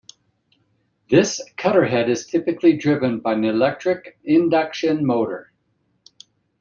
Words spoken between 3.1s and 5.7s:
by an electric induction motor.